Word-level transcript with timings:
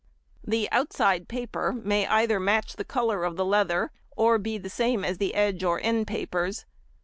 The 0.43 0.67
outside 0.71 1.27
paper 1.27 1.71
may 1.73 2.07
either 2.07 2.39
match 2.39 2.75
the 2.75 2.83
colour 2.83 3.23
of 3.23 3.35
the 3.35 3.45
leather, 3.45 3.91
or 4.17 4.39
be 4.39 4.57
the 4.57 4.67
same 4.67 5.05
as 5.05 5.19
the 5.19 5.35
edge 5.35 5.63
or 5.63 5.79
end 5.79 6.07
papers. 6.07 6.65